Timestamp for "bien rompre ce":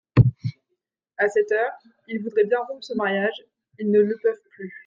2.47-2.95